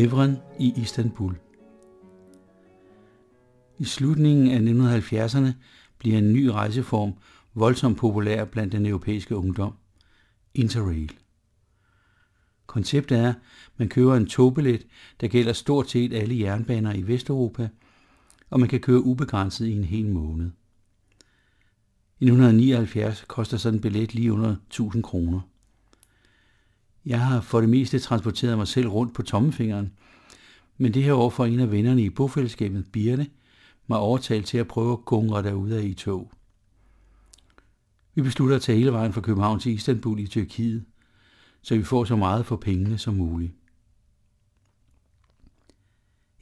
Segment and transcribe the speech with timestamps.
[0.00, 1.38] Evren i Istanbul.
[3.78, 5.52] I slutningen af 1970'erne
[5.98, 7.12] bliver en ny rejseform
[7.54, 9.74] voldsomt populær blandt den europæiske ungdom.
[10.54, 11.12] Interrail.
[12.66, 13.34] Konceptet er, at
[13.76, 14.86] man køber en togbillet,
[15.20, 17.68] der gælder stort set alle jernbaner i Vesteuropa,
[18.50, 20.50] og man kan køre ubegrænset i en hel måned.
[22.20, 25.40] I 1979 koster sådan en billet lige under 1000 kroner.
[27.06, 29.92] Jeg har for det meste transporteret mig selv rundt på tommefingeren,
[30.78, 33.26] men det her år for en af vennerne i bofællesskabet, Birte,
[33.86, 36.32] mig overtalt til at prøve at gungre derude i tog.
[38.14, 40.84] Vi beslutter at tage hele vejen fra København til Istanbul i Tyrkiet,
[41.62, 43.52] så vi får så meget for pengene som muligt.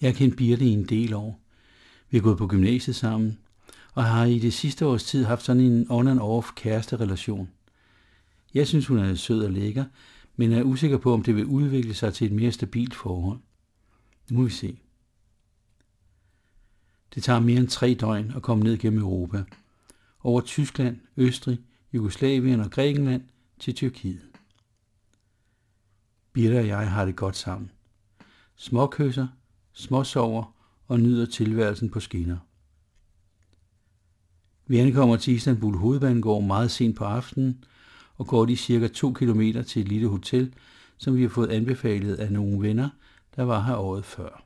[0.00, 1.40] Jeg har kendt Birte i en del år.
[2.10, 3.38] Vi har gået på gymnasiet sammen,
[3.94, 7.48] og har i det sidste års tid haft sådan en on-and-off kæreste-relation.
[8.54, 9.84] Jeg synes, hun er sød og lækker,
[10.40, 13.38] men er usikker på, om det vil udvikle sig til et mere stabilt forhold.
[14.30, 14.78] Nu må vi se.
[17.14, 19.44] Det tager mere end tre døgn at komme ned gennem Europa.
[20.20, 21.58] Over Tyskland, Østrig,
[21.92, 23.22] Jugoslavien og Grækenland
[23.58, 24.28] til Tyrkiet.
[26.32, 27.70] Birte og jeg har det godt sammen.
[28.56, 29.28] Småkysser,
[29.72, 30.54] småsover
[30.86, 32.38] og nyder tilværelsen på skinner.
[34.66, 37.64] Vi ankommer til Istanbul hovedbanegård meget sent på aftenen,
[38.18, 40.54] og går de cirka 2 km til et lille hotel,
[40.98, 42.88] som vi har fået anbefalet af nogle venner,
[43.36, 44.44] der var her året før.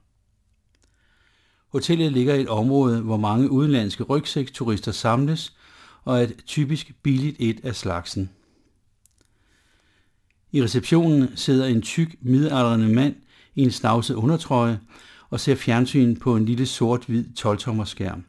[1.69, 5.57] Hotellet ligger i et område, hvor mange udenlandske rygsækturister samles,
[6.05, 8.31] og er et typisk billigt et af slagsen.
[10.53, 13.15] I receptionen sidder en tyk, midaldrende mand
[13.55, 14.81] i en snavset undertrøje
[15.31, 18.25] og ser fjernsyn på en lille sort-hvid 12-tommer skærm.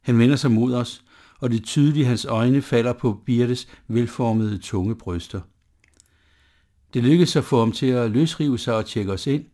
[0.00, 1.04] Han vender sig mod os,
[1.40, 5.40] og det tydelige hans øjne falder på Birtes velformede tunge bryster.
[6.94, 9.44] Det lykkedes at få ham til at løsrive sig og tjekke os ind.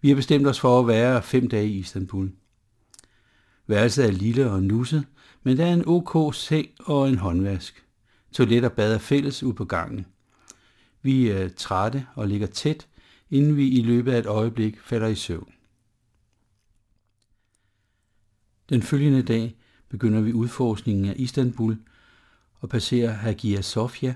[0.00, 2.32] Vi har bestemt os for at være fem dage i Istanbul.
[3.66, 5.06] Værelset er lille og nusset,
[5.42, 7.84] men der er en OK seng og en håndvask.
[8.32, 10.06] Toilet og bad er fælles ud på gangen.
[11.02, 12.88] Vi er trætte og ligger tæt,
[13.30, 15.52] inden vi i løbet af et øjeblik falder i søvn.
[18.68, 19.56] Den følgende dag
[19.94, 21.76] begynder vi udforskningen af Istanbul
[22.60, 24.14] og passerer Hagia Sofia,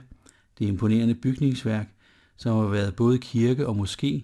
[0.59, 1.94] det imponerende bygningsværk,
[2.37, 4.22] som har været både kirke og moské,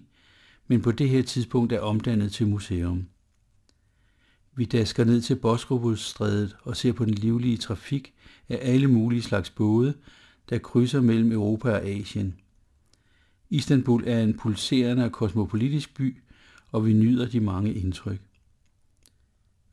[0.67, 3.07] men på det her tidspunkt er omdannet til museum.
[4.55, 8.13] Vi dasker ned til Bosporusstrædet og ser på den livlige trafik
[8.49, 9.93] af alle mulige slags både,
[10.49, 12.35] der krydser mellem Europa og Asien.
[13.49, 16.17] Istanbul er en pulserende og kosmopolitisk by,
[16.71, 18.19] og vi nyder de mange indtryk.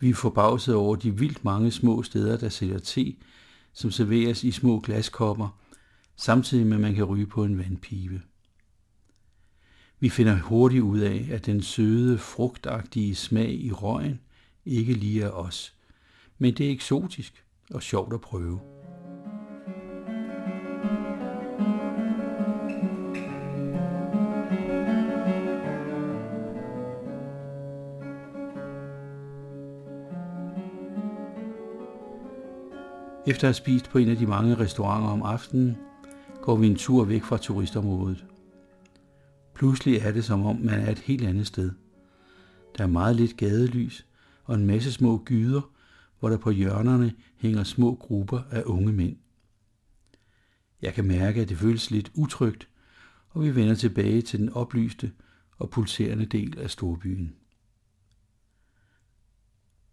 [0.03, 3.17] Vi er forbavset over de vildt mange små steder, der sælger te,
[3.73, 5.59] som serveres i små glaskopper,
[6.17, 8.23] samtidig med at man kan ryge på en vandpibe.
[10.01, 14.21] Vi finder hurtigt ud af, at den søde, frugtagtige smag i røgen
[14.67, 15.75] ikke lige er os,
[16.39, 18.82] men det er eksotisk og sjovt at prøve.
[33.33, 35.77] Efter at have spist på en af de mange restauranter om aftenen,
[36.43, 38.25] går vi en tur væk fra turistområdet.
[39.55, 41.71] Pludselig er det som om, man er et helt andet sted.
[42.79, 44.07] Der er meget lidt gadelys
[44.45, 45.71] og en masse små gyder,
[46.21, 49.17] hvor der på hjørnerne hænger små grupper af unge mænd.
[50.83, 52.69] Jeg kan mærke, at det føles lidt utrygt,
[53.29, 55.13] og vi vender tilbage til den oplyste
[55.59, 57.35] og pulserende del af storbyen.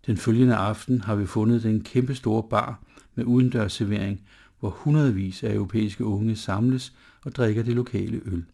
[0.09, 2.83] Den følgende aften har vi fundet den kæmpe store bar
[3.15, 4.21] med udendørsservering,
[4.59, 8.45] hvor hundredvis af europæiske unge samles og drikker det lokale øl.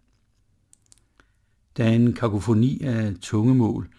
[1.78, 3.90] Der er en kakofoni af tungemål,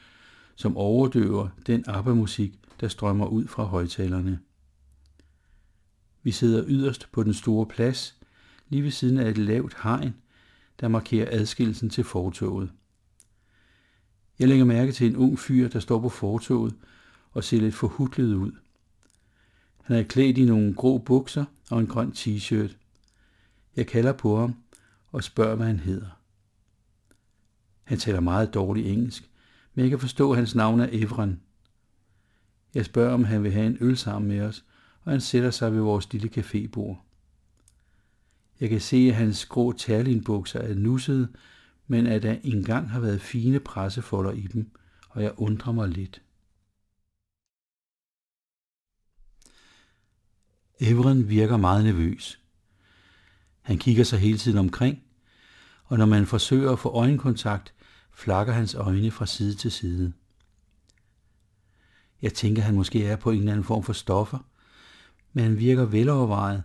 [0.55, 4.39] som overdøver den ABBA-musik, der strømmer ud fra højtalerne.
[6.23, 8.17] Vi sidder yderst på den store plads,
[8.69, 10.15] lige ved siden af et lavt hegn,
[10.81, 12.71] der markerer adskillelsen til fortoget.
[14.39, 16.75] Jeg lægger mærke til en ung fyr, der står på fortoget
[17.37, 18.53] og se lidt forhudlet ud.
[19.83, 22.77] Han er klædt i nogle grå bukser og en grøn t-shirt.
[23.77, 24.57] Jeg kalder på ham
[25.13, 26.21] og spørger, hvad han hedder.
[27.85, 29.31] Han taler meget dårlig engelsk,
[29.75, 31.41] men jeg kan forstå, at hans navn er Evren.
[32.75, 34.65] Jeg spørger, om han vil have en øl sammen med os,
[35.05, 36.97] og han sætter sig ved vores lille cafébord.
[38.61, 41.29] Jeg kan se, at hans grå terlinbukser er nussede,
[41.87, 44.71] men at der engang har været fine pressefolder i dem,
[45.09, 46.23] og jeg undrer mig lidt.
[50.81, 52.41] Evren virker meget nervøs.
[53.63, 55.03] Han kigger sig hele tiden omkring,
[55.85, 57.75] og når man forsøger at få øjenkontakt,
[58.13, 60.13] flakker hans øjne fra side til side.
[62.23, 64.39] Jeg tænker, han måske er på en eller anden form for stoffer,
[65.33, 66.63] men han virker velovervejet,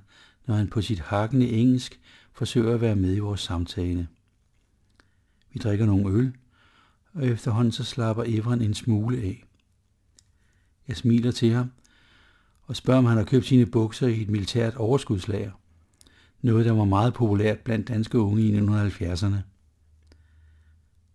[0.48, 2.00] når han på sit hakkende engelsk
[2.34, 4.08] forsøger at være med i vores samtale.
[5.54, 6.34] Vi drikker nogle øl,
[7.14, 9.46] og efterhånden så slapper Evren en smule af.
[10.88, 11.72] Jeg smiler til ham
[12.72, 15.52] og spørger, om han har købt sine bukser i et militært overskudslager.
[16.42, 19.36] Noget, der var meget populært blandt danske unge i 1970'erne.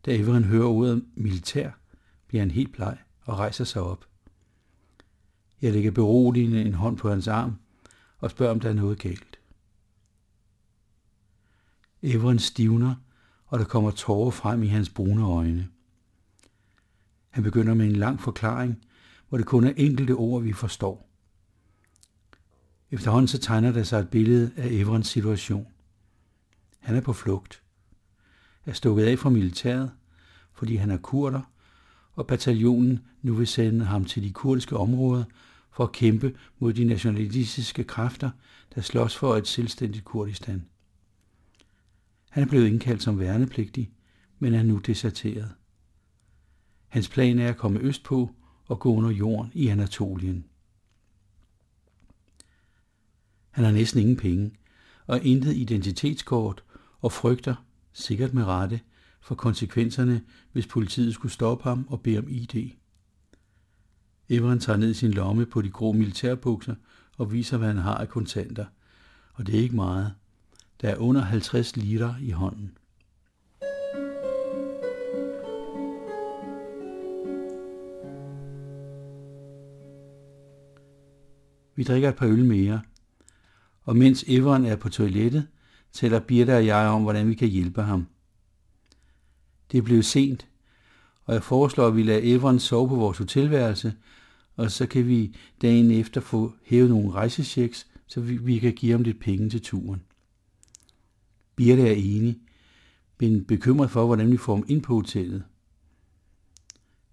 [0.06, 1.70] Da Everen hører ordet militær,
[2.28, 4.04] bliver han helt bleg og rejser sig op.
[5.62, 7.56] Jeg lægger beroligende en hånd på hans arm
[8.18, 9.38] og spørger, om der er noget galt.
[12.02, 12.94] Everen stivner,
[13.46, 15.68] og der kommer tårer frem i hans brune øjne.
[17.30, 18.84] Han begynder med en lang forklaring,
[19.28, 21.05] hvor det kun er enkelte ord, vi forstår.
[22.90, 25.66] Efterhånden så tegner der sig et billede af Evrens situation.
[26.78, 27.62] Han er på flugt,
[28.66, 29.90] er stukket af fra militæret,
[30.52, 31.40] fordi han er kurder,
[32.12, 35.24] og bataljonen nu vil sende ham til de kurdiske områder
[35.70, 38.30] for at kæmpe mod de nationalistiske kræfter,
[38.74, 40.64] der slås for et selvstændigt Kurdistan.
[42.30, 43.90] Han er blevet indkaldt som værnepligtig,
[44.38, 45.54] men er nu deserteret.
[46.88, 48.30] Hans plan er at komme østpå
[48.66, 50.44] og gå under jorden i Anatolien.
[53.56, 54.52] Han har næsten ingen penge
[55.06, 56.64] og intet identitetskort
[57.00, 57.54] og frygter,
[57.92, 58.80] sikkert med rette,
[59.20, 60.22] for konsekvenserne,
[60.52, 62.70] hvis politiet skulle stoppe ham og bede om ID.
[64.28, 66.74] Evren tager ned sin lomme på de grå militærbukser
[67.18, 68.64] og viser, hvad han har af kontanter.
[69.32, 70.14] Og det er ikke meget.
[70.80, 72.78] Der er under 50 liter i hånden.
[81.74, 82.82] Vi drikker et par øl mere,
[83.86, 85.46] og mens Evren er på toilettet,
[85.92, 88.06] taler Birte og jeg om, hvordan vi kan hjælpe ham.
[89.72, 90.48] Det blev sent,
[91.24, 93.94] og jeg foreslår, at vi lader Evren sove på vores hotelværelse,
[94.56, 98.92] og så kan vi dagen efter få hævet nogle rejsechecks, så vi, vi kan give
[98.92, 100.02] ham lidt penge til turen.
[101.56, 102.38] Birte er enig,
[103.20, 105.44] men bekymret for, hvordan vi får ham ind på hotellet.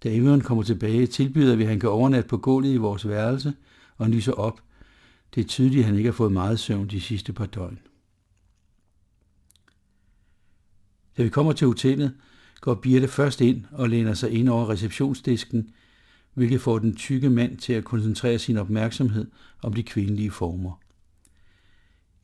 [0.04, 3.54] Da Evren kommer tilbage, tilbyder vi, at han kan overnatte på gulvet i vores værelse
[3.98, 4.62] og lyser op.
[5.36, 7.80] Det er tydeligt, at han ikke har fået meget søvn de sidste par døgn.
[11.18, 12.14] Da vi kommer til hotellet,
[12.62, 15.70] går Birte først ind og læner sig ind over receptionsdisken,
[16.34, 19.32] hvilket får den tykke mand til at koncentrere sin opmærksomhed
[19.62, 20.80] om de kvindelige former.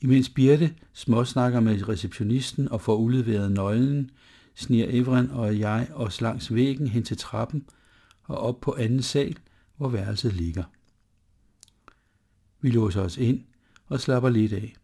[0.01, 4.11] Imens Birte småsnakker med receptionisten og får udleveret nøglen,
[4.55, 7.65] sniger Evren og jeg os langs væggen hen til trappen
[8.23, 9.37] og op på anden sal,
[9.77, 10.63] hvor værelset ligger.
[12.61, 13.43] Vi låser os ind
[13.85, 14.75] og slapper lidt af.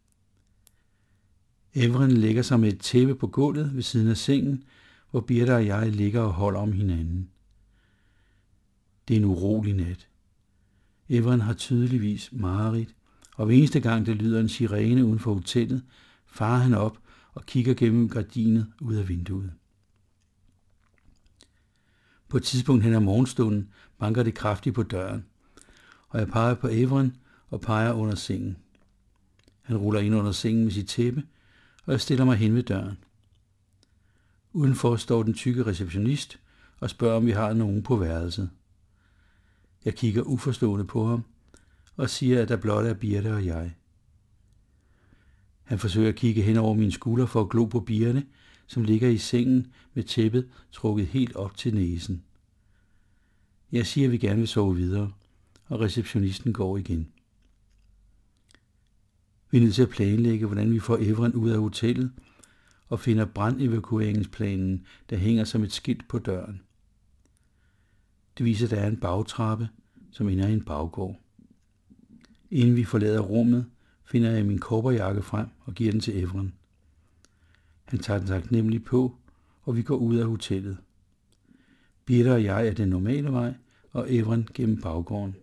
[1.74, 4.63] Evren lægger sig med et tæppe på gulvet ved siden af sengen,
[5.12, 7.29] hvor Birte og jeg ligger og holder om hinanden.
[9.08, 10.08] Det er en urolig nat.
[11.10, 12.96] Evren har tydeligvis mareridt,
[13.36, 15.84] og hver eneste gang det lyder en sirene uden for hotellet,
[16.25, 16.98] farer han op
[17.34, 19.51] og kigger gennem gardinet ud af vinduet.
[22.29, 25.25] På et tidspunkt hen ad morgenstunden banker det kraftigt på døren,
[26.10, 27.15] og jeg peger på Evren
[27.56, 28.58] og peger under sengen.
[29.62, 31.24] Han ruller ind under sengen med sit tæppe,
[31.86, 32.98] og jeg stiller mig hen ved døren.
[34.54, 36.40] Udenfor står den tykke receptionist
[36.80, 38.50] og spørger, om vi har nogen på værelset.
[39.86, 41.24] Jeg kigger uforstående på ham
[41.96, 43.76] og siger, at der blot er Birte og jeg.
[45.64, 48.26] Han forsøger at kigge hen over min skulder for at glo på Birte,
[48.68, 52.24] som ligger i sengen med tæppet trukket helt op til næsen.
[53.72, 55.12] Jeg siger, at vi gerne vil sove videre,
[55.68, 57.08] og receptionisten går igen.
[59.56, 62.12] Vi er nødt til at planlægge, hvordan vi får Evren ud af hotellet,
[62.90, 66.62] og finder brandevakueringsplanen, der hænger som et skilt på døren.
[68.38, 69.70] Det viser, at der er en bagtrappe,
[70.12, 71.16] som ender i en baggård.
[72.52, 73.66] Inden vi forlader rummet,
[74.06, 76.54] finder jeg min kobberjakke frem og giver den til Evren.
[77.86, 79.16] Han tager den taknemmelig på,
[79.64, 80.78] og vi går ud af hotellet.
[82.06, 83.54] Birte og jeg er den normale vej,
[83.92, 85.36] og Evren gennem baggården.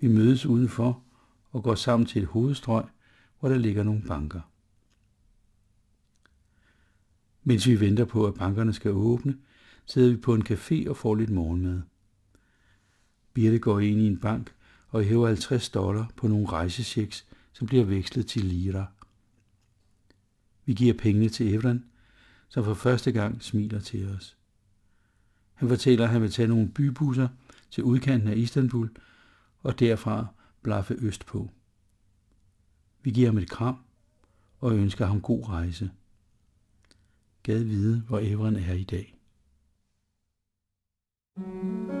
[0.00, 1.02] Vi mødes udenfor
[1.50, 2.84] og går sammen til et hovedstrøg,
[3.40, 4.40] hvor der ligger nogle banker.
[7.44, 9.38] Mens vi venter på, at bankerne skal åbne,
[9.86, 11.82] sidder vi på en café og får lidt morgenmad.
[13.34, 14.54] Birte går ind i en bank
[14.88, 18.86] og hæver 50 dollar på nogle rejsechecks, som bliver vekslet til lira.
[20.64, 21.84] Vi giver pengene til Evren,
[22.48, 24.36] som for første gang smiler til os.
[25.54, 27.28] Han fortæller, at han vil tage nogle bybusser
[27.70, 28.90] til udkanten af Istanbul
[29.60, 30.26] og derfra
[30.62, 31.50] blaffe øst på.
[33.08, 33.76] Vi giver ham et kram
[34.60, 35.90] og ønsker ham god rejse.
[37.42, 39.14] Gad vide, hvor Evren er i dag.
[41.36, 41.97] thank you